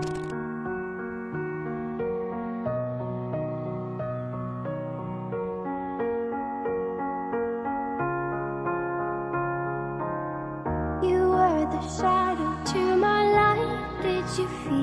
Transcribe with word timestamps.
You 0.00 0.06
were 11.28 11.66
the 11.70 11.82
shadow 11.98 12.56
to 12.72 12.96
my 12.96 13.30
light. 13.30 14.00
Did 14.02 14.24
you 14.38 14.48
feel? 14.48 14.79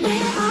Yeah. 0.00 0.49